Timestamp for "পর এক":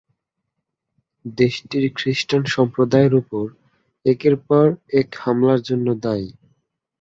4.47-5.07